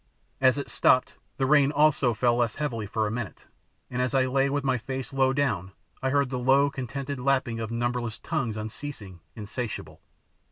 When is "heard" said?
6.09-6.31